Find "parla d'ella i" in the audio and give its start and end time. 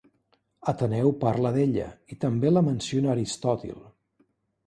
1.23-2.17